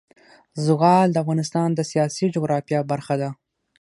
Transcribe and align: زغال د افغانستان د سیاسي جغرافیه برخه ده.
زغال 0.65 1.07
د 1.11 1.17
افغانستان 1.23 1.69
د 1.73 1.79
سیاسي 1.91 2.25
جغرافیه 2.35 2.79
برخه 2.91 3.15
ده. 3.21 3.29